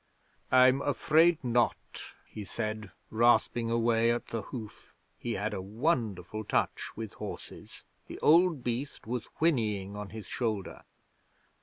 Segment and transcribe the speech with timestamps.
[0.51, 4.95] '"I'm afraid not," he said, rasping away at the hoof.
[5.19, 7.83] He had a wonderful touch with horses.
[8.07, 10.85] The old beast was whinnying on his shoulder.